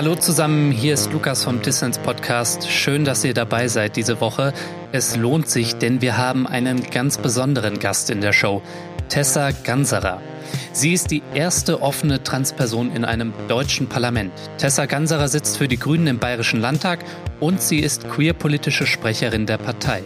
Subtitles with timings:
[0.00, 2.70] Hallo zusammen, hier ist Lukas vom Dissens Podcast.
[2.70, 4.54] Schön, dass ihr dabei seid diese Woche.
[4.92, 8.62] Es lohnt sich, denn wir haben einen ganz besonderen Gast in der Show,
[9.10, 10.22] Tessa Ganserer.
[10.72, 14.32] Sie ist die erste offene Transperson in einem deutschen Parlament.
[14.56, 17.00] Tessa Ganserer sitzt für die Grünen im Bayerischen Landtag
[17.40, 20.04] und sie ist queerpolitische Sprecherin der Partei.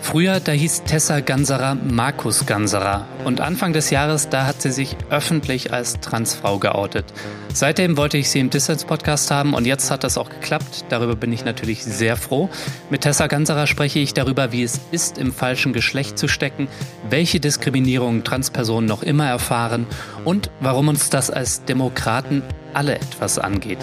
[0.00, 4.96] Früher, da hieß Tessa Ganserer Markus Ganserer und Anfang des Jahres, da hat sie sich
[5.10, 7.06] öffentlich als Transfrau geoutet.
[7.52, 10.84] Seitdem wollte ich sie im Dissens-Podcast haben und jetzt hat das auch geklappt.
[10.90, 12.48] Darüber bin ich natürlich sehr froh.
[12.88, 16.68] Mit Tessa Ganserer spreche ich darüber, wie es ist, im falschen Geschlecht zu stecken,
[17.10, 19.86] welche Diskriminierungen Transpersonen noch immer erfahren
[20.26, 22.42] und warum uns das als Demokraten
[22.74, 23.78] alle etwas angeht.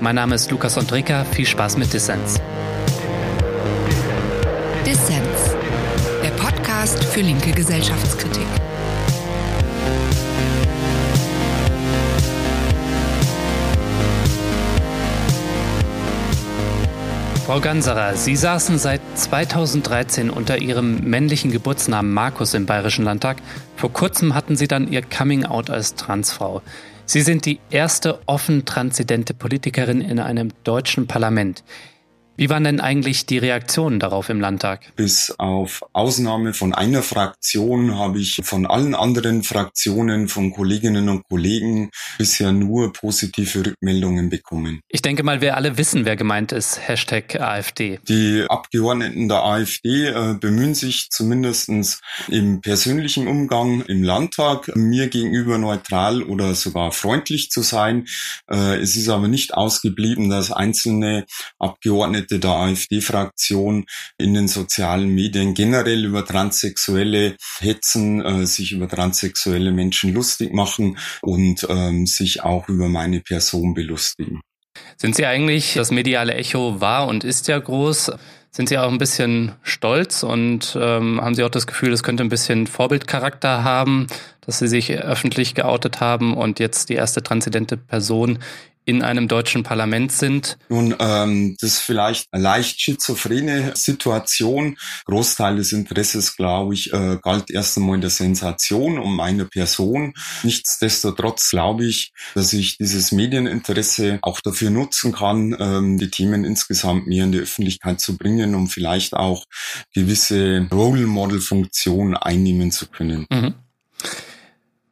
[0.00, 2.40] Mein Name ist Lukas Andreka, viel Spaß mit Dissens.
[4.86, 5.56] Dissens,
[6.22, 8.46] der Podcast für linke Gesellschaftskritik.
[17.44, 23.38] Frau Ganserer, Sie saßen seit 2013 unter Ihrem männlichen Geburtsnamen Markus im Bayerischen Landtag.
[23.76, 26.62] Vor kurzem hatten Sie dann Ihr Coming-out als Transfrau.
[27.04, 31.64] Sie sind die erste offen transidente Politikerin in einem deutschen Parlament.
[32.38, 34.94] Wie waren denn eigentlich die Reaktionen darauf im Landtag?
[34.94, 41.24] Bis auf Ausnahme von einer Fraktion habe ich von allen anderen Fraktionen, von Kolleginnen und
[41.28, 44.82] Kollegen bisher nur positive Rückmeldungen bekommen.
[44.88, 46.78] Ich denke mal, wir alle wissen, wer gemeint ist.
[46.86, 47.98] Hashtag AfD.
[48.06, 51.68] Die Abgeordneten der AfD äh, bemühen sich zumindest
[52.28, 58.06] im persönlichen Umgang im Landtag, mir gegenüber neutral oder sogar freundlich zu sein.
[58.48, 61.26] Äh, es ist aber nicht ausgeblieben, dass einzelne
[61.58, 63.84] Abgeordnete Seite der AfD-Fraktion
[64.18, 70.98] in den sozialen Medien generell über Transsexuelle hetzen, äh, sich über transsexuelle Menschen lustig machen
[71.22, 74.40] und ähm, sich auch über meine Person belustigen.
[74.96, 78.12] Sind Sie eigentlich, das mediale Echo war und ist ja groß,
[78.50, 82.22] sind Sie auch ein bisschen stolz und ähm, haben Sie auch das Gefühl, es könnte
[82.22, 84.06] ein bisschen Vorbildcharakter haben,
[84.40, 88.38] dass Sie sich öffentlich geoutet haben und jetzt die erste transidente Person
[88.88, 90.56] in einem deutschen Parlament sind?
[90.70, 94.78] Nun, ähm, das ist vielleicht eine leicht schizophrene Situation.
[95.04, 100.14] Großteil des Interesses, glaube ich, äh, galt erst einmal in der Sensation um meine Person.
[100.42, 107.06] Nichtsdestotrotz glaube ich, dass ich dieses Medieninteresse auch dafür nutzen kann, ähm, die Themen insgesamt
[107.06, 109.44] mehr in die Öffentlichkeit zu bringen, um vielleicht auch
[109.94, 113.26] gewisse Role Model Funktion einnehmen zu können.
[113.30, 113.54] Mhm.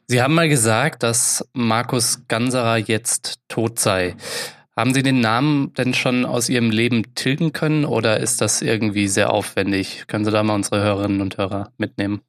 [0.08, 4.14] Sie haben mal gesagt, dass Markus Ganserer jetzt tot sei.
[4.76, 9.08] Haben Sie den Namen denn schon aus Ihrem Leben tilgen können oder ist das irgendwie
[9.08, 10.04] sehr aufwendig?
[10.06, 12.20] Können Sie da mal unsere Hörerinnen und Hörer mitnehmen?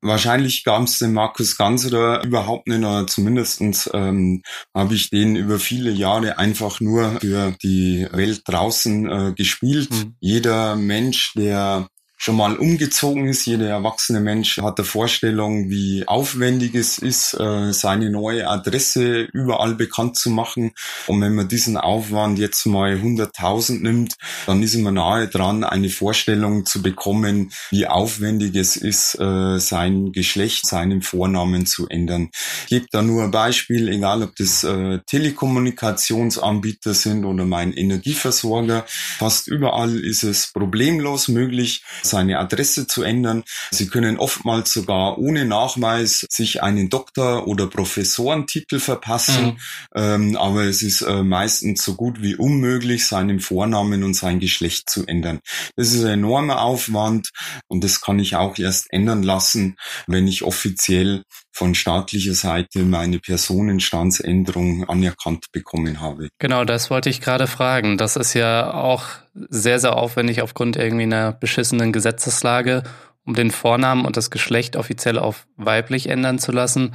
[0.00, 4.42] Wahrscheinlich gab es den Markus Ganserer überhaupt nicht, oder zumindestens ähm,
[4.74, 9.90] habe ich den über viele Jahre einfach nur für die Welt draußen äh, gespielt.
[9.90, 10.14] Mhm.
[10.20, 13.46] Jeder Mensch, der schon mal umgezogen ist.
[13.46, 19.76] Jeder erwachsene Mensch hat eine Vorstellung, wie aufwendig es ist, äh, seine neue Adresse überall
[19.76, 20.72] bekannt zu machen.
[21.06, 25.90] Und wenn man diesen Aufwand jetzt mal 100.000 nimmt, dann ist man nahe dran, eine
[25.90, 32.30] Vorstellung zu bekommen, wie aufwendig es ist, äh, sein Geschlecht, seinen Vornamen zu ändern.
[32.64, 38.84] Ich gebe da nur ein Beispiel, egal ob das äh, Telekommunikationsanbieter sind oder mein Energieversorger.
[38.88, 43.44] Fast überall ist es problemlos möglich, seine Adresse zu ändern.
[43.70, 49.56] Sie können oftmals sogar ohne Nachweis sich einen Doktor- oder Professorentitel verpassen, mhm.
[49.94, 54.90] ähm, aber es ist äh, meistens so gut wie unmöglich, seinen Vornamen und sein Geschlecht
[54.90, 55.40] zu ändern.
[55.76, 57.30] Das ist ein enormer Aufwand
[57.68, 59.76] und das kann ich auch erst ändern lassen,
[60.06, 61.22] wenn ich offiziell
[61.58, 66.28] von staatlicher Seite meine Personenstandsänderung anerkannt bekommen habe.
[66.38, 67.98] Genau, das wollte ich gerade fragen.
[67.98, 72.84] Das ist ja auch sehr, sehr aufwendig aufgrund irgendwie einer beschissenen Gesetzeslage,
[73.26, 76.94] um den Vornamen und das Geschlecht offiziell auf weiblich ändern zu lassen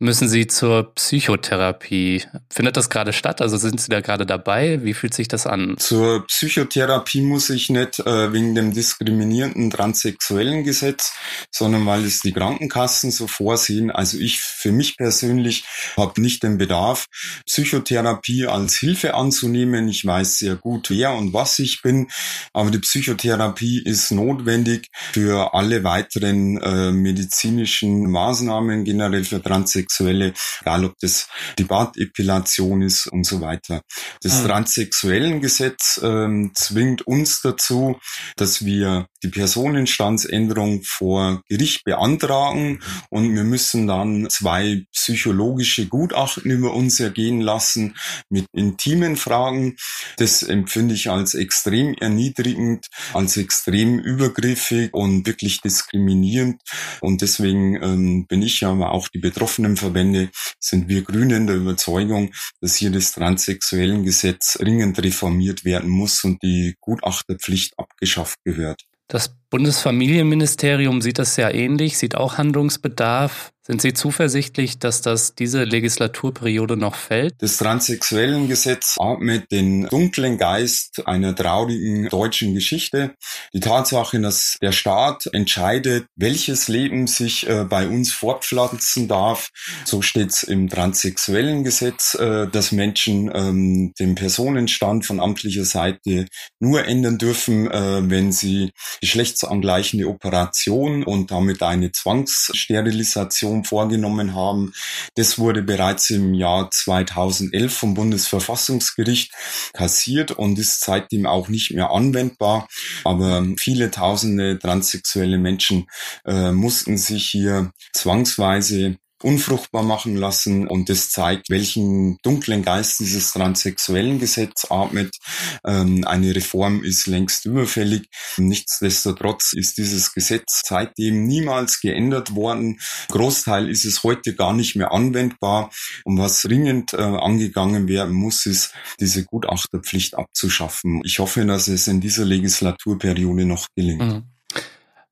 [0.00, 2.22] müssen Sie zur Psychotherapie.
[2.50, 3.42] Findet das gerade statt?
[3.42, 4.84] Also sind Sie da gerade dabei?
[4.84, 5.76] Wie fühlt sich das an?
[5.78, 11.14] Zur Psychotherapie muss ich nicht äh, wegen dem diskriminierenden transsexuellen Gesetz,
[11.50, 13.90] sondern weil es die Krankenkassen so vorsehen.
[13.90, 15.64] Also ich für mich persönlich
[15.96, 17.06] habe nicht den Bedarf,
[17.46, 19.88] Psychotherapie als Hilfe anzunehmen.
[19.88, 22.08] Ich weiß sehr gut, wer und was ich bin,
[22.52, 30.34] aber die Psychotherapie ist notwendig für alle weiteren äh, medizinischen Maßnahmen, generell für Transsexuelle Transsexuelle,
[30.60, 33.82] egal ob das die Bartepilation ist und so weiter.
[34.22, 34.46] Das mhm.
[34.46, 37.98] transsexuellen Gesetz ähm, zwingt uns dazu,
[38.36, 42.80] dass wir die Personenstandsänderung vor Gericht beantragen
[43.10, 47.96] und wir müssen dann zwei psychologische Gutachten über uns ergehen lassen
[48.28, 49.76] mit intimen Fragen.
[50.18, 56.62] Das empfinde ich als extrem erniedrigend, als extrem übergriffig und wirklich diskriminierend.
[57.00, 60.30] Und deswegen ähm, bin ich, aber auch die betroffenen Verbände,
[60.60, 66.42] sind wir Grünen der Überzeugung, dass hier das transsexuellen Gesetz dringend reformiert werden muss und
[66.42, 68.82] die Gutachterpflicht abgeschafft gehört.
[69.08, 73.52] Das Bundesfamilienministerium sieht das ja ähnlich, sieht auch Handlungsbedarf.
[73.70, 77.34] Sind Sie zuversichtlich, dass das diese Legislaturperiode noch fällt?
[77.40, 83.14] Das Transsexuellengesetz atmet den dunklen Geist einer traurigen deutschen Geschichte.
[83.52, 89.50] Die Tatsache, dass der Staat entscheidet, welches Leben sich äh, bei uns fortpflanzen darf.
[89.84, 96.24] So steht es im Transsexuellengesetz, äh, dass Menschen ähm, den Personenstand von amtlicher Seite
[96.58, 98.70] nur ändern dürfen, äh, wenn sie
[99.02, 104.72] geschlechtsangleichende Operation und damit eine Zwangssterilisation Reform vorgenommen haben.
[105.14, 109.32] Das wurde bereits im Jahr 2011 vom Bundesverfassungsgericht
[109.72, 112.68] kassiert und ist seitdem auch nicht mehr anwendbar.
[113.04, 115.86] Aber viele tausende transsexuelle Menschen
[116.24, 123.32] äh, mussten sich hier zwangsweise unfruchtbar machen lassen und das zeigt, welchen dunklen Geist dieses
[123.32, 125.16] transsexuellen Gesetz atmet.
[125.64, 128.08] Ähm, eine Reform ist längst überfällig.
[128.36, 132.80] Nichtsdestotrotz ist dieses Gesetz seitdem niemals geändert worden.
[133.08, 135.70] Großteil ist es heute gar nicht mehr anwendbar.
[136.04, 141.02] Und was dringend äh, angegangen werden muss, ist, diese Gutachterpflicht abzuschaffen.
[141.04, 144.02] Ich hoffe, dass es in dieser Legislaturperiode noch gelingt.
[144.02, 144.37] Mhm.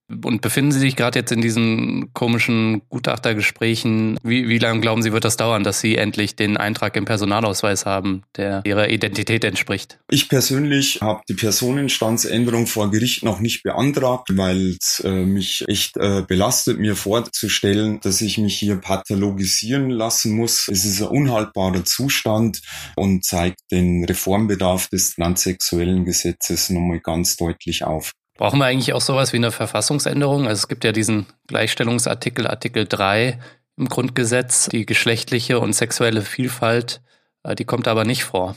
[0.09, 4.19] Und befinden Sie sich gerade jetzt in diesen komischen Gutachtergesprächen?
[4.23, 7.87] Wie, wie lange glauben Sie, wird das dauern, dass Sie endlich den Eintrag im Personalausweis
[7.87, 9.99] haben, der Ihrer Identität entspricht?
[10.09, 15.97] Ich persönlich habe die Personenstandsänderung vor Gericht noch nicht beantragt, weil es äh, mich echt
[15.97, 20.69] äh, belastet, mir vorzustellen, dass ich mich hier pathologisieren lassen muss.
[20.69, 22.61] Es ist ein unhaltbarer Zustand
[22.95, 28.13] und zeigt den Reformbedarf des transsexuellen Gesetzes nochmal ganz deutlich auf.
[28.37, 30.47] Brauchen wir eigentlich auch sowas wie eine Verfassungsänderung?
[30.47, 33.39] Also es gibt ja diesen Gleichstellungsartikel, Artikel 3
[33.77, 37.01] im Grundgesetz, die geschlechtliche und sexuelle Vielfalt,
[37.43, 38.57] äh, die kommt aber nicht vor.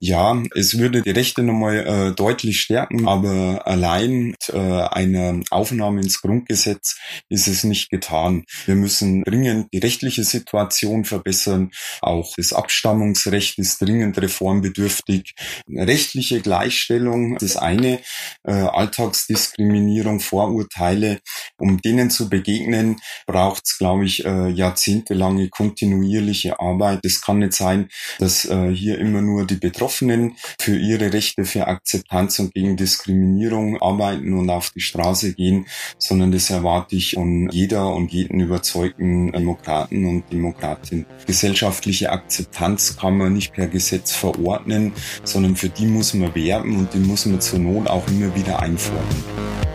[0.00, 6.20] Ja, es würde die Rechte nochmal äh, deutlich stärken, aber allein äh, eine Aufnahme ins
[6.20, 6.96] Grundgesetz
[7.30, 8.44] ist es nicht getan.
[8.66, 11.70] Wir müssen dringend die rechtliche Situation verbessern.
[12.02, 15.34] Auch das Abstammungsrecht ist dringend reformbedürftig.
[15.68, 18.00] Rechtliche Gleichstellung, das eine,
[18.42, 21.20] äh, Alltagsdiskriminierung, Vorurteile,
[21.58, 22.96] um denen zu begegnen,
[23.26, 27.00] braucht es, glaube ich, äh, jahrzehntelange kontinuierliche Arbeit.
[27.04, 31.66] Es kann nicht sein, dass äh, hier immer nur die Betroffenen für ihre Rechte, für
[31.66, 35.66] Akzeptanz und gegen Diskriminierung arbeiten und auf die Straße gehen,
[35.98, 41.06] sondern das erwarte ich von jeder und jeden überzeugten Demokraten und Demokratin.
[41.26, 44.92] Gesellschaftliche Akzeptanz kann man nicht per Gesetz verordnen,
[45.24, 48.60] sondern für die muss man werben und die muss man zur Not auch immer wieder
[48.60, 49.73] einfordern.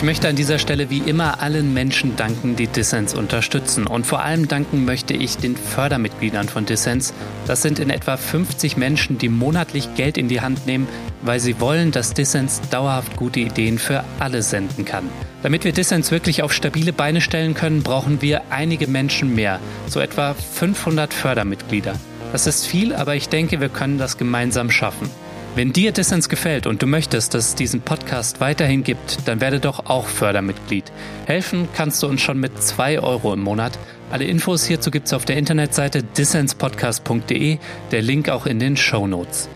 [0.00, 3.86] Ich möchte an dieser Stelle wie immer allen Menschen danken, die Dissens unterstützen.
[3.86, 7.12] Und vor allem danken möchte ich den Fördermitgliedern von Dissens.
[7.46, 10.88] Das sind in etwa 50 Menschen, die monatlich Geld in die Hand nehmen,
[11.20, 15.04] weil sie wollen, dass Dissens dauerhaft gute Ideen für alle senden kann.
[15.42, 20.00] Damit wir Dissens wirklich auf stabile Beine stellen können, brauchen wir einige Menschen mehr, so
[20.00, 21.92] etwa 500 Fördermitglieder.
[22.32, 25.10] Das ist viel, aber ich denke, wir können das gemeinsam schaffen.
[25.56, 29.58] Wenn dir Dissens gefällt und du möchtest, dass es diesen Podcast weiterhin gibt, dann werde
[29.58, 30.84] doch auch Fördermitglied.
[31.26, 33.76] Helfen kannst du uns schon mit 2 Euro im Monat.
[34.12, 37.58] Alle Infos hierzu gibt's auf der Internetseite dissenspodcast.de,
[37.90, 39.48] der Link auch in den Show Notes.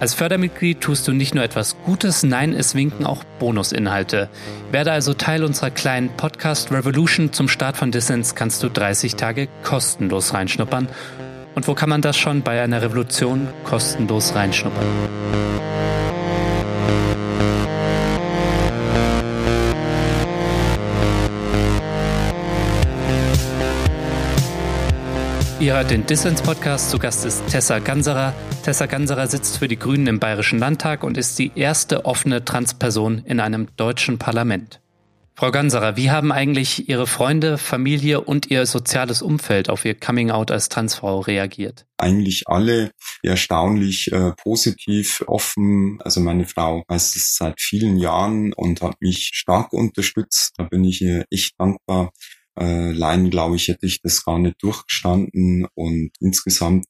[0.00, 4.30] Als Fördermitglied tust du nicht nur etwas Gutes, nein, es winken auch Bonusinhalte.
[4.72, 7.32] Werde also Teil unserer kleinen Podcast Revolution.
[7.32, 10.88] Zum Start von Dissens kannst du 30 Tage kostenlos reinschnuppern
[11.54, 14.86] und wo kann man das schon bei einer Revolution kostenlos reinschnuppern?
[25.62, 26.90] Ihr hört den Dissens-Podcast.
[26.90, 28.34] Zu Gast ist Tessa Ganserer.
[28.64, 33.22] Tessa Ganserer sitzt für die Grünen im Bayerischen Landtag und ist die erste offene Transperson
[33.26, 34.80] in einem deutschen Parlament.
[35.34, 40.50] Frau Ganserer, wie haben eigentlich Ihre Freunde, Familie und Ihr soziales Umfeld auf Ihr Coming-out
[40.50, 41.86] als Transfrau reagiert?
[41.96, 42.90] Eigentlich alle
[43.22, 45.98] erstaunlich äh, positiv, offen.
[46.02, 50.52] Also meine Frau weiß es seit vielen Jahren und hat mich stark unterstützt.
[50.58, 52.12] Da bin ich ihr echt dankbar.
[52.56, 55.66] Äh, Allein, glaube ich, hätte ich das gar nicht durchgestanden.
[55.74, 56.86] Und insgesamt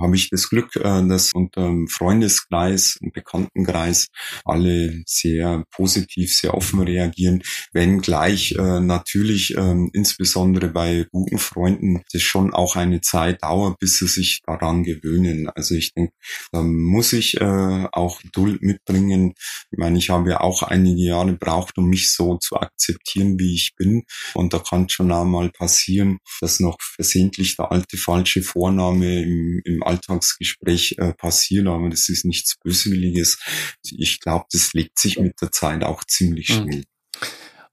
[0.00, 4.08] habe ich das Glück, äh, dass unter dem Freundeskreis und Bekanntenkreis
[4.44, 7.42] alle sehr positiv, sehr offen reagieren.
[7.72, 13.78] Wenn gleich äh, natürlich, äh, insbesondere bei guten Freunden, das schon auch eine Zeit dauert,
[13.78, 15.48] bis sie sich daran gewöhnen.
[15.48, 16.12] Also ich denke,
[16.50, 19.34] da muss ich äh, auch Geduld mitbringen.
[19.70, 23.54] Ich meine, ich habe ja auch einige Jahre gebraucht, um mich so zu akzeptieren, wie
[23.54, 24.02] ich bin.
[24.34, 29.60] Und da kann schon schon einmal passieren, dass noch versehentlich der alte falsche Vorname im,
[29.64, 33.38] im Alltagsgespräch äh, passiert, aber das ist nichts Böswilliges.
[33.82, 36.54] Ich glaube, das legt sich mit der Zeit auch ziemlich mhm.
[36.54, 36.84] schnell.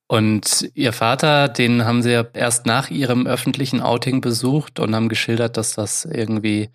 [0.08, 5.08] Und Ihr Vater, den haben Sie ja erst nach Ihrem öffentlichen Outing besucht und haben
[5.08, 6.70] geschildert, dass das irgendwie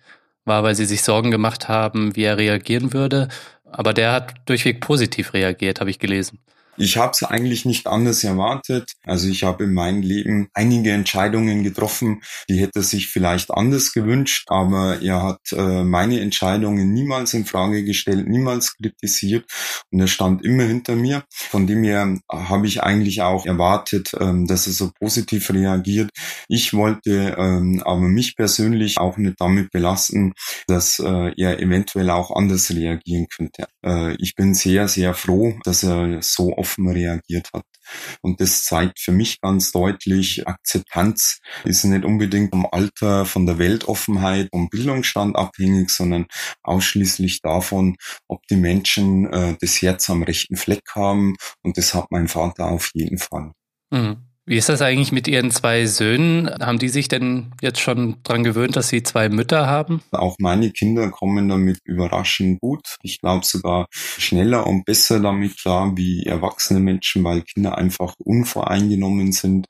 [0.45, 3.27] war, weil Sie sich Sorgen gemacht haben, wie er reagieren würde.
[3.65, 6.39] Aber der hat durchweg positiv reagiert, habe ich gelesen.
[6.77, 8.93] Ich habe es eigentlich nicht anders erwartet.
[9.05, 14.45] Also ich habe in meinem Leben einige Entscheidungen getroffen, die hätte sich vielleicht anders gewünscht,
[14.47, 19.45] aber er hat äh, meine Entscheidungen niemals in Frage gestellt, niemals kritisiert
[19.91, 21.23] und er stand immer hinter mir.
[21.31, 26.09] Von dem her habe ich eigentlich auch erwartet, ähm, dass er so positiv reagiert.
[26.47, 30.33] Ich wollte ähm, aber mich persönlich auch nicht damit belasten,
[30.67, 33.65] dass äh, er eventuell auch anders reagieren könnte.
[33.85, 37.63] Äh, ich bin sehr, sehr froh, dass er so offen reagiert hat.
[38.21, 43.59] Und das zeigt für mich ganz deutlich, Akzeptanz ist nicht unbedingt vom Alter, von der
[43.59, 46.25] Weltoffenheit, vom Bildungsstand abhängig, sondern
[46.63, 47.95] ausschließlich davon,
[48.27, 51.35] ob die Menschen äh, das Herz am rechten Fleck haben.
[51.61, 53.51] Und das hat mein Vater auf jeden Fall.
[53.91, 54.34] Mhm.
[54.47, 56.51] Wie ist das eigentlich mit Ihren zwei Söhnen?
[56.59, 60.03] Haben die sich denn jetzt schon dran gewöhnt, dass Sie zwei Mütter haben?
[60.11, 62.97] Auch meine Kinder kommen damit überraschend gut.
[63.01, 69.31] Ich glaube sogar schneller und besser damit klar wie erwachsene Menschen, weil Kinder einfach unvoreingenommen
[69.31, 69.65] sind.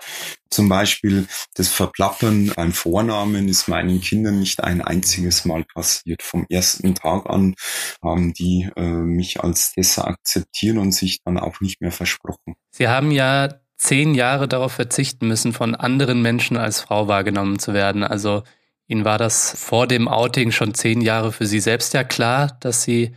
[0.50, 6.22] Zum Beispiel das Verplappern beim Vornamen ist meinen Kindern nicht ein einziges Mal passiert.
[6.22, 7.56] Vom ersten Tag an
[8.04, 12.56] haben die äh, mich als Tessa akzeptiert und sich dann auch nicht mehr versprochen.
[12.72, 17.74] Sie haben ja zehn Jahre darauf verzichten müssen, von anderen Menschen als Frau wahrgenommen zu
[17.74, 18.04] werden.
[18.04, 18.44] Also
[18.88, 22.84] Ihnen war das vor dem Outing schon zehn Jahre für Sie selbst ja klar, dass
[22.84, 23.16] Sie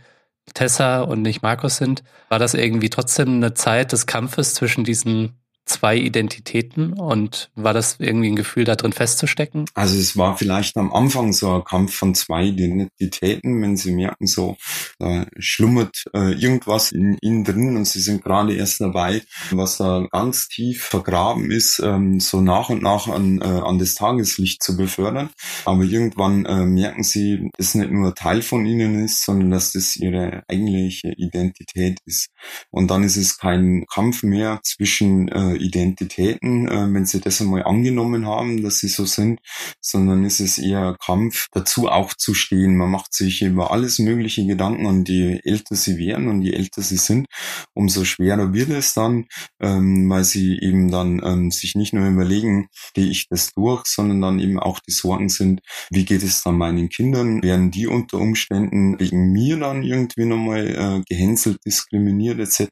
[0.53, 2.03] Tessa und nicht Markus sind.
[2.29, 5.38] War das irgendwie trotzdem eine Zeit des Kampfes zwischen diesen
[5.69, 9.65] zwei Identitäten und war das irgendwie ein Gefühl, da drin festzustecken?
[9.73, 14.27] Also es war vielleicht am Anfang so ein Kampf von zwei Identitäten, wenn Sie merken,
[14.27, 14.57] so
[14.97, 19.21] da schlummert äh, irgendwas in Ihnen drin und Sie sind gerade erst dabei,
[19.51, 23.95] was da ganz tief vergraben ist, ähm, so nach und nach an, äh, an das
[23.95, 25.29] Tageslicht zu befördern.
[25.65, 29.95] Aber irgendwann äh, merken Sie, dass nicht nur Teil von Ihnen ist, sondern dass das
[29.95, 32.29] Ihre eigentliche Identität ist.
[32.71, 37.63] Und dann ist es kein Kampf mehr zwischen äh, Identitäten, äh, wenn sie das einmal
[37.63, 39.39] angenommen haben, dass sie so sind,
[39.81, 42.77] sondern ist es eher Kampf, dazu auch zu stehen.
[42.77, 46.81] Man macht sich über alles mögliche Gedanken und je älter sie werden und je älter
[46.81, 47.27] sie sind,
[47.73, 49.25] umso schwerer wird es dann,
[49.59, 54.21] ähm, weil sie eben dann ähm, sich nicht nur überlegen, gehe ich das durch, sondern
[54.21, 57.41] dann eben auch die Sorgen sind, wie geht es dann meinen Kindern?
[57.43, 62.69] Werden die unter Umständen wegen mir dann irgendwie nochmal äh, gehänselt, diskriminiert etc.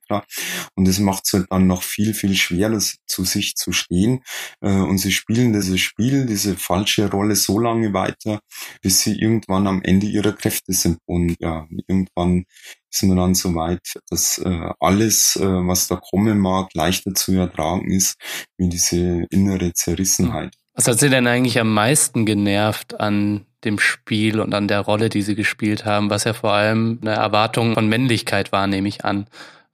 [0.76, 4.24] Und das macht es halt dann noch viel, viel schwerer, das zu sich zu stehen.
[4.62, 8.40] Äh, und sie spielen dieses Spiel, diese falsche Rolle so lange weiter,
[8.82, 11.00] bis sie irgendwann am Ende ihrer Kräfte sind.
[11.06, 12.46] Und ja, irgendwann
[12.92, 17.34] ist man dann so weit, dass äh, alles, äh, was da kommen mag, leichter zu
[17.34, 18.16] ertragen ist,
[18.58, 20.54] wie diese innere Zerrissenheit.
[20.74, 25.10] Was hat Sie denn eigentlich am meisten genervt an dem Spiel und an der Rolle,
[25.10, 29.04] die Sie gespielt haben, was ja vor allem eine Erwartung von Männlichkeit war, nehme ich
[29.04, 29.26] an.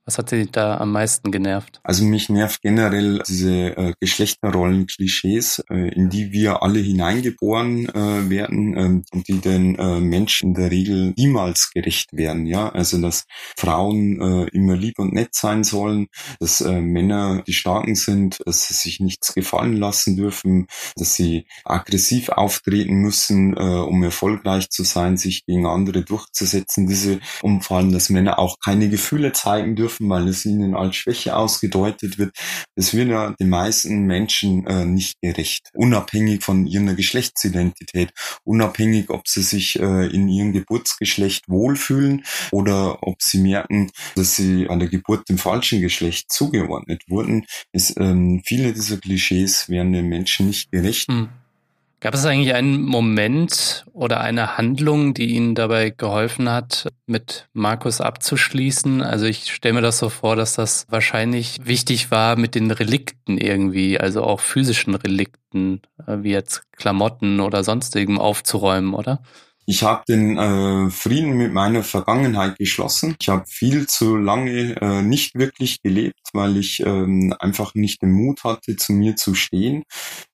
[0.06, 1.80] Was hat Sie da am meisten genervt?
[1.82, 8.76] Also mich nervt generell diese äh, Geschlechterrollen-Klischees, äh, in die wir alle hineingeboren äh, werden
[8.76, 12.46] äh, und die den äh, Menschen in der Regel niemals gerecht werden.
[12.46, 16.08] Ja, also dass Frauen äh, immer lieb und nett sein sollen,
[16.42, 20.68] dass äh, Männer die Starken sind, dass sie sich nichts gefallen lassen dürfen,
[20.98, 26.88] dass sie aggressiv auftreten müssen, äh, um erfolgreich zu sein, sich gegen andere durchzusetzen.
[26.88, 31.36] Diese umfallen, dass Männer auch keine Gefühle zeigen dürfen dürfen, weil es ihnen als Schwäche
[31.36, 32.36] ausgedeutet wird.
[32.76, 38.12] Das wird ja den meisten Menschen äh, nicht gerecht, unabhängig von ihrer Geschlechtsidentität,
[38.44, 44.68] unabhängig, ob sie sich äh, in ihrem Geburtsgeschlecht wohlfühlen oder ob sie merken, dass sie
[44.70, 47.46] an der Geburt dem falschen Geschlecht zugeordnet wurden.
[47.72, 51.10] Es, ähm, viele dieser Klischees werden den Menschen nicht gerecht.
[51.10, 51.30] Mhm.
[52.04, 58.02] Gab es eigentlich einen Moment oder eine Handlung, die Ihnen dabei geholfen hat, mit Markus
[58.02, 59.02] abzuschließen?
[59.02, 63.38] Also ich stelle mir das so vor, dass das wahrscheinlich wichtig war mit den Relikten
[63.38, 69.24] irgendwie, also auch physischen Relikten, äh, wie jetzt Klamotten oder sonstigem aufzuräumen, oder?
[69.66, 73.16] Ich habe den äh, Frieden mit meiner Vergangenheit geschlossen.
[73.20, 78.12] Ich habe viel zu lange äh, nicht wirklich gelebt, weil ich ähm, einfach nicht den
[78.12, 79.84] Mut hatte, zu mir zu stehen.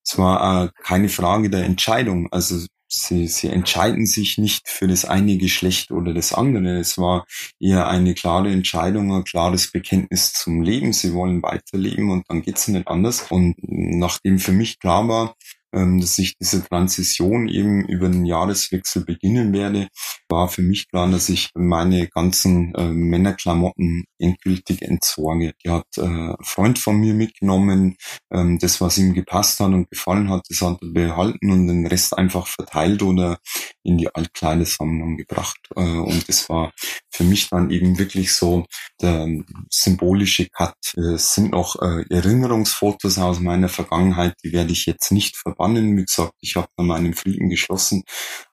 [0.03, 2.27] Es war äh, keine Frage der Entscheidung.
[2.31, 6.77] Also sie, sie entscheiden sich nicht für das eine Geschlecht oder das andere.
[6.79, 7.25] Es war
[7.59, 10.91] eher eine klare Entscheidung, ein klares Bekenntnis zum Leben.
[10.91, 13.27] Sie wollen weiterleben und dann geht's nicht anders.
[13.29, 15.35] Und nachdem für mich klar war,
[15.71, 19.87] dass ich diese Transition eben über den Jahreswechsel beginnen werde,
[20.29, 25.53] war für mich klar, dass ich meine ganzen äh, Männerklamotten endgültig entsorge.
[25.63, 27.95] Die hat äh, ein Freund von mir mitgenommen,
[28.31, 31.87] ähm, das, was ihm gepasst hat und gefallen hat, das hat er behalten und den
[31.87, 33.39] Rest einfach verteilt oder
[33.83, 35.59] in die Altkleidersammlung gebracht.
[35.75, 36.71] Äh, und das war
[37.11, 38.65] für mich dann eben wirklich so
[39.01, 39.27] der
[39.69, 40.75] symbolische Cut.
[40.95, 45.97] Es sind noch äh, Erinnerungsfotos aus meiner Vergangenheit, die werde ich jetzt nicht verbannen.
[45.97, 48.03] Wie gesagt, ich habe dann meinen Frieden geschlossen.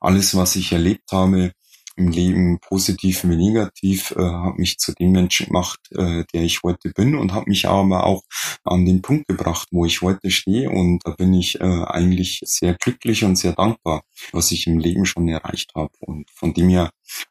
[0.00, 1.52] Alles, was ich erlebt habe,
[1.98, 6.62] im Leben, positiv wie negativ, äh, hat mich zu dem Menschen gemacht, äh, der ich
[6.62, 8.22] heute bin und hat mich aber auch
[8.64, 12.74] an den Punkt gebracht, wo ich heute stehe und da bin ich äh, eigentlich sehr
[12.74, 16.90] glücklich und sehr dankbar, was ich im Leben schon erreicht habe und von dem her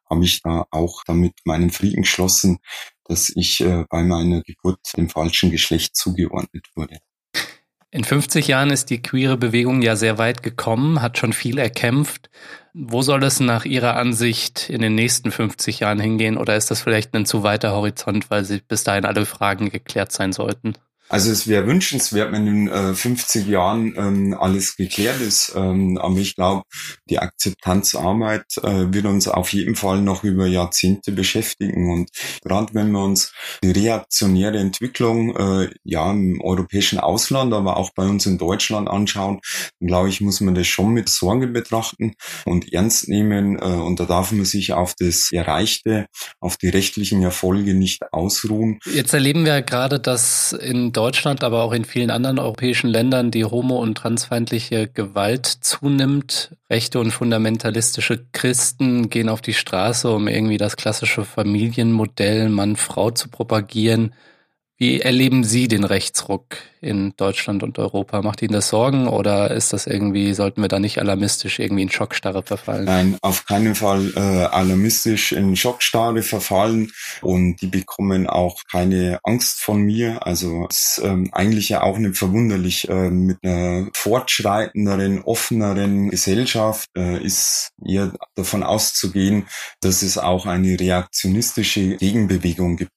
[0.10, 2.58] habe ich da auch damit meinen Frieden geschlossen,
[3.04, 6.98] dass ich äh, bei meiner Geburt dem falschen Geschlecht zugeordnet wurde.
[7.96, 12.30] In 50 Jahren ist die queere Bewegung ja sehr weit gekommen, hat schon viel erkämpft.
[12.74, 16.36] Wo soll es nach Ihrer Ansicht in den nächsten 50 Jahren hingehen?
[16.36, 20.12] Oder ist das vielleicht ein zu weiter Horizont, weil Sie bis dahin alle Fragen geklärt
[20.12, 20.74] sein sollten?
[21.08, 25.54] Also es wäre wünschenswert, wenn in äh, 50 Jahren ähm, alles geklärt ist.
[25.56, 26.64] Ähm, aber ich glaube,
[27.10, 31.92] die Akzeptanzarbeit äh, wird uns auf jeden Fall noch über Jahrzehnte beschäftigen.
[31.92, 32.10] Und
[32.44, 33.34] gerade wenn wir uns
[33.64, 39.40] die reaktionäre Entwicklung äh, ja im europäischen Ausland, aber auch bei uns in Deutschland anschauen,
[39.80, 42.14] dann glaube ich, muss man das schon mit Sorge betrachten
[42.46, 43.60] und ernst nehmen.
[43.60, 46.08] Äh, und da darf man sich auf das Erreichte,
[46.40, 48.80] auf die rechtlichen Erfolge nicht ausruhen.
[48.86, 53.46] Jetzt erleben wir gerade, dass in Deutschland, aber auch in vielen anderen europäischen Ländern die
[53.46, 56.56] homo- und transfeindliche Gewalt zunimmt.
[56.70, 63.30] Rechte und fundamentalistische Christen gehen auf die Straße, um irgendwie das klassische Familienmodell Mann-Frau zu
[63.30, 64.14] propagieren.
[64.78, 68.22] Wie erleben Sie den Rechtsruck in Deutschland und Europa?
[68.22, 71.92] Macht Ihnen das Sorgen oder ist das irgendwie, sollten wir da nicht alarmistisch irgendwie in
[71.92, 72.86] Schockstarre verfallen?
[72.86, 79.62] Nein, auf keinen Fall äh, alarmistisch in Schockstarre verfallen und die bekommen auch keine Angst
[79.62, 80.26] von mir.
[80.26, 82.88] Also ist ähm, eigentlich ja auch nicht verwunderlich.
[82.88, 89.48] Äh, mit einer fortschreitenderen, offeneren Gesellschaft äh, ist eher davon auszugehen,
[89.82, 92.92] dass es auch eine reaktionistische Gegenbewegung gibt.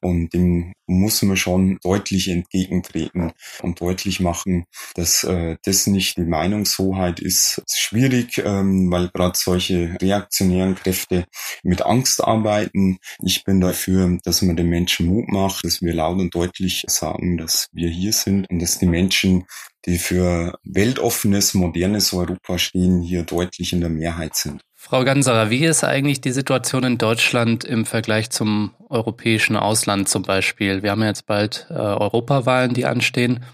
[0.00, 3.31] Und dem muss man schon deutlich entgegentreten
[3.62, 4.64] und deutlich machen,
[4.94, 7.58] dass äh, das nicht die Meinungshoheit ist.
[7.66, 11.26] ist schwierig, ähm, weil gerade solche reaktionären Kräfte
[11.62, 12.98] mit Angst arbeiten.
[13.22, 17.36] Ich bin dafür, dass man den Menschen Mut macht, dass wir laut und deutlich sagen,
[17.36, 19.44] dass wir hier sind und dass die Menschen
[19.86, 24.62] die für weltoffenes, modernes Europa stehen, hier deutlich in der Mehrheit sind.
[24.84, 30.24] Frau Ganserer, wie ist eigentlich die Situation in Deutschland im Vergleich zum europäischen Ausland zum
[30.24, 30.82] Beispiel?
[30.82, 33.44] Wir haben jetzt bald äh, Europawahlen, die anstehen.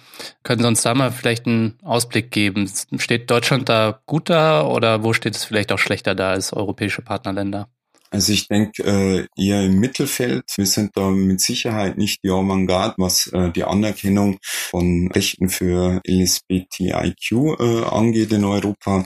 [0.42, 2.68] Können Sie uns da mal vielleicht einen Ausblick geben?
[2.96, 7.02] Steht Deutschland da gut da oder wo steht es vielleicht auch schlechter da als europäische
[7.02, 7.68] Partnerländer?
[8.10, 10.44] Also ich denke äh, eher im Mittelfeld.
[10.56, 16.00] Wir sind da mit Sicherheit nicht die Avantgarde, was äh, die Anerkennung von Rechten für
[16.08, 19.04] LSBTIQ äh, angeht in Europa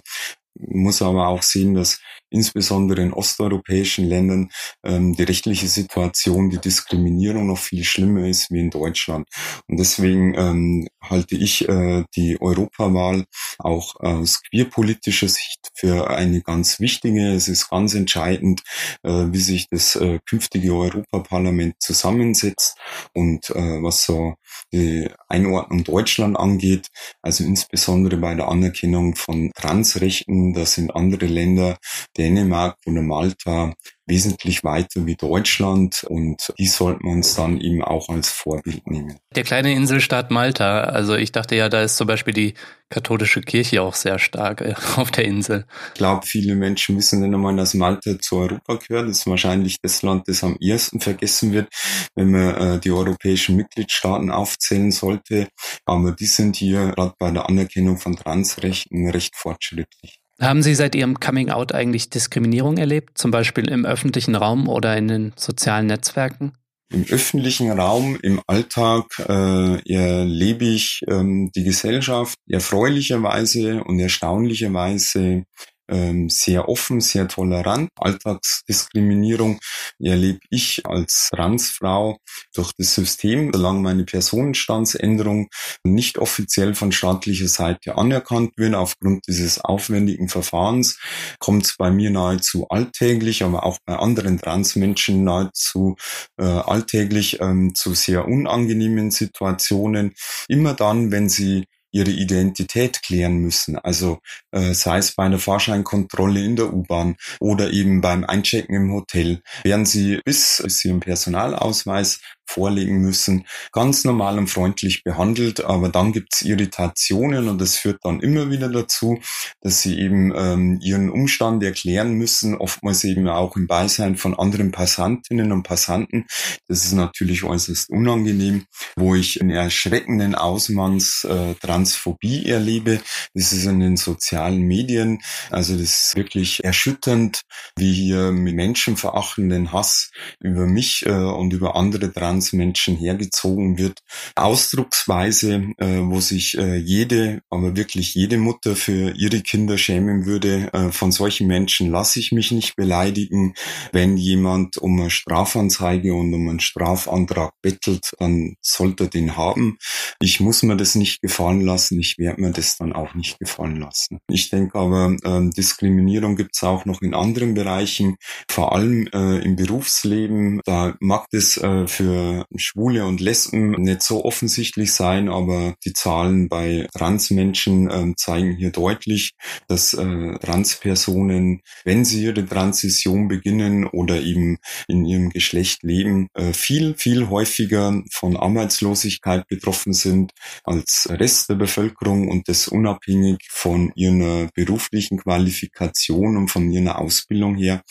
[0.55, 2.01] muss aber auch sehen, dass
[2.33, 4.51] insbesondere in osteuropäischen Ländern
[4.85, 9.29] ähm, die rechtliche Situation, die Diskriminierung noch viel schlimmer ist wie in Deutschland.
[9.68, 13.25] Und deswegen ähm, halte ich äh, die Europawahl
[13.59, 17.33] auch aus queerpolitischer Sicht für eine ganz wichtige.
[17.33, 18.62] Es ist ganz entscheidend,
[19.03, 22.77] äh, wie sich das äh, künftige Europaparlament zusammensetzt
[23.14, 24.35] und äh, was so
[24.73, 26.88] die Einordnung Deutschland angeht,
[27.23, 31.79] also insbesondere bei der Anerkennung von Transrechten, da sind andere Länder,
[32.22, 33.74] Dänemark oder Malta
[34.06, 39.18] wesentlich weiter wie Deutschland und die sollten wir uns dann eben auch als Vorbild nehmen.
[39.35, 42.54] Der kleine Inselstaat Malta, also ich dachte ja, da ist zum Beispiel die
[42.90, 45.66] katholische Kirche auch sehr stark äh, auf der Insel.
[45.88, 49.08] Ich glaube, viele Menschen wissen nicht einmal, dass Malta zu Europa gehört.
[49.08, 51.68] Das ist wahrscheinlich das Land, das am ersten vergessen wird,
[52.14, 55.48] wenn man äh, die europäischen Mitgliedstaaten aufzählen sollte.
[55.87, 60.21] Aber die sind hier gerade bei der Anerkennung von Transrechten recht fortschrittlich.
[60.42, 64.96] Haben Sie seit Ihrem Coming Out eigentlich Diskriminierung erlebt, zum Beispiel im öffentlichen Raum oder
[64.96, 66.55] in den sozialen Netzwerken?
[66.92, 75.44] Im öffentlichen Raum, im Alltag äh, erlebe ich ähm, die Gesellschaft erfreulicherweise und erstaunlicherweise
[75.88, 77.88] ähm, sehr offen, sehr tolerant.
[77.99, 79.61] Alltagsdiskriminierung
[79.99, 82.18] erlebe ich als Transfrau
[82.55, 85.49] durch das System, solange meine Personenstandsänderung
[85.85, 90.99] nicht offiziell von staatlicher Seite anerkannt wird, aufgrund dieses aufwendigen Verfahrens,
[91.38, 95.97] kommt es bei mir nahezu alltäglich, aber auch bei anderen Transmenschen nahezu
[96.38, 100.14] äh, alltäglich ähm, zu sehr unangenehmen Situationen.
[100.49, 103.78] Immer dann, wenn sie ihre Identität klären müssen.
[103.78, 104.18] Also
[104.50, 109.42] äh, sei es bei einer Fahrscheinkontrolle in der U-Bahn oder eben beim Einchecken im Hotel,
[109.62, 112.20] werden sie bis sie ihren Personalausweis
[112.53, 118.21] vorlegen müssen, ganz normal und freundlich behandelt, aber dann gibt's Irritationen und das führt dann
[118.21, 119.19] immer wieder dazu,
[119.61, 124.71] dass sie eben ähm, ihren Umstand erklären müssen, oftmals eben auch im Beisein von anderen
[124.71, 126.27] Passantinnen und Passanten.
[126.69, 133.01] Das ist natürlich äußerst unangenehm, wo ich in erschreckenden Ausmaß äh, Transphobie erlebe.
[133.35, 137.43] Das ist in den sozialen Medien, also das ist wirklich erschütternd,
[137.77, 140.11] wie hier mit menschenverachtenden Hass
[140.41, 144.00] über mich äh, und über andere Trans Menschen hergezogen wird.
[144.35, 150.72] Ausdrucksweise, äh, wo sich äh, jede, aber wirklich jede Mutter für ihre Kinder schämen würde.
[150.72, 153.55] Äh, von solchen Menschen lasse ich mich nicht beleidigen.
[153.92, 159.78] Wenn jemand um eine Strafanzeige und um einen Strafantrag bettelt, dann sollte er den haben.
[160.20, 162.00] Ich muss mir das nicht gefallen lassen.
[162.00, 164.18] Ich werde mir das dann auch nicht gefallen lassen.
[164.28, 168.16] Ich denke aber, äh, Diskriminierung gibt es auch noch in anderen Bereichen,
[168.48, 170.61] vor allem äh, im Berufsleben.
[170.64, 172.21] Da mag das äh, für
[172.56, 178.70] Schwule und Lesben nicht so offensichtlich sein, aber die Zahlen bei Transmenschen äh, zeigen hier
[178.70, 179.32] deutlich,
[179.68, 184.58] dass äh, Transpersonen, wenn sie ihre Transition beginnen oder eben
[184.88, 190.32] in ihrem Geschlecht leben, äh, viel, viel häufiger von Arbeitslosigkeit betroffen sind
[190.64, 197.56] als Rest der Bevölkerung und das unabhängig von ihrer beruflichen Qualifikation und von ihrer Ausbildung
[197.56, 197.82] her.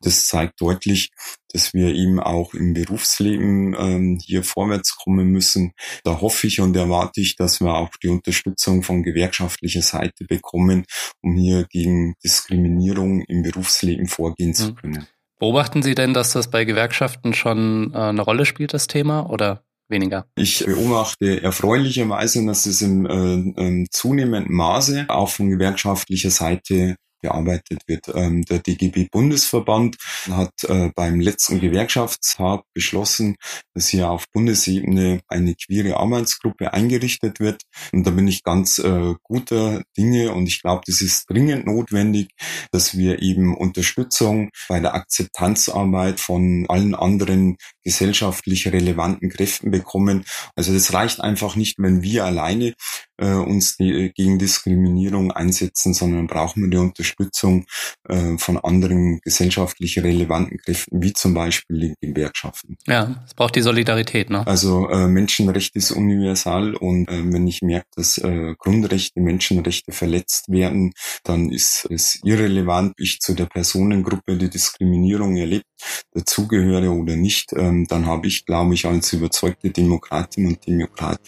[0.00, 1.10] Das zeigt deutlich,
[1.52, 5.72] dass wir eben auch im Berufsleben ähm, hier vorwärts kommen müssen.
[6.04, 10.84] Da hoffe ich und erwarte ich, dass wir auch die Unterstützung von gewerkschaftlicher Seite bekommen,
[11.22, 14.74] um hier gegen Diskriminierung im Berufsleben vorgehen zu mhm.
[14.76, 15.06] können.
[15.38, 19.64] Beobachten Sie denn, dass das bei Gewerkschaften schon äh, eine Rolle spielt, das Thema, oder
[19.88, 20.26] weniger?
[20.36, 27.82] Ich beobachte erfreulicherweise, dass es im äh, äh, zunehmenden Maße auch von gewerkschaftlicher Seite bearbeitet
[27.86, 28.10] wird.
[28.14, 29.96] Ähm, der DGB-Bundesverband
[30.30, 33.36] hat äh, beim letzten Gewerkschaftstag beschlossen,
[33.74, 37.62] dass hier auf Bundesebene eine queere Arbeitsgruppe eingerichtet wird.
[37.92, 42.30] Und da bin ich ganz äh, guter Dinge und ich glaube, das ist dringend notwendig,
[42.72, 50.24] dass wir eben Unterstützung bei der Akzeptanzarbeit von allen anderen gesellschaftlich relevanten Kräften bekommen.
[50.56, 52.74] Also das reicht einfach nicht, wenn wir alleine
[53.20, 57.66] äh, uns die, gegen Diskriminierung einsetzen, sondern brauchen wir die Unterstützung
[58.08, 62.76] äh, von anderen gesellschaftlich relevanten Kräften, wie zum Beispiel den Gewerkschaften.
[62.86, 64.30] Ja, es braucht die Solidarität.
[64.30, 64.46] Ne?
[64.46, 70.48] Also äh, Menschenrecht ist universal und äh, wenn ich merke, dass äh, Grundrechte, Menschenrechte verletzt
[70.48, 70.92] werden,
[71.24, 75.66] dann ist es irrelevant, ich zu der Personengruppe, die Diskriminierung erlebt,
[76.12, 81.20] dazugehöre oder nicht, ähm, dann habe ich, glaube ich, als überzeugte Demokratin und Demokrat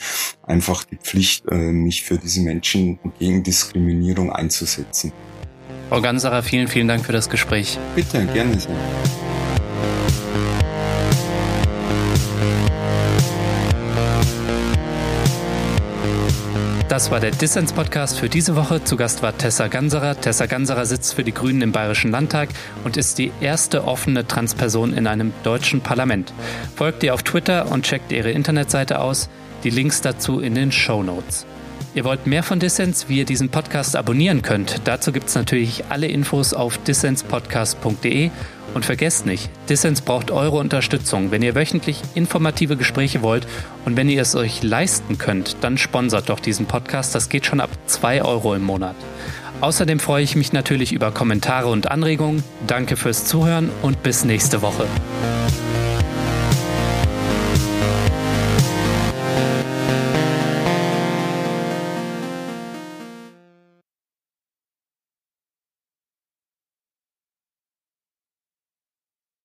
[0.42, 5.12] einfach die Pflicht, äh, mich für diese Menschen gegen Diskriminierung einzusetzen.
[5.88, 7.78] Frau Ganserer, vielen, vielen Dank für das Gespräch.
[7.94, 8.74] Bitte, gerne sehr.
[16.92, 18.84] Das war der Dissens-Podcast für diese Woche.
[18.84, 20.14] Zu Gast war Tessa Ganserer.
[20.20, 22.50] Tessa Ganserer sitzt für die Grünen im Bayerischen Landtag
[22.84, 26.34] und ist die erste offene Transperson in einem deutschen Parlament.
[26.76, 29.30] Folgt ihr auf Twitter und checkt ihre Internetseite aus.
[29.64, 31.46] Die Links dazu in den Show Notes.
[31.94, 34.80] Ihr wollt mehr von Dissens, wie ihr diesen Podcast abonnieren könnt.
[34.84, 38.30] Dazu gibt es natürlich alle Infos auf dissenspodcast.de
[38.72, 41.30] und vergesst nicht, Dissens braucht eure Unterstützung.
[41.30, 43.46] Wenn ihr wöchentlich informative Gespräche wollt
[43.84, 47.14] und wenn ihr es euch leisten könnt, dann sponsert doch diesen Podcast.
[47.14, 48.96] Das geht schon ab 2 Euro im Monat.
[49.60, 52.42] Außerdem freue ich mich natürlich über Kommentare und Anregungen.
[52.66, 54.86] Danke fürs Zuhören und bis nächste Woche.